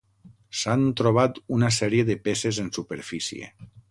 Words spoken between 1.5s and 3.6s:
una sèrie de peces en superfície.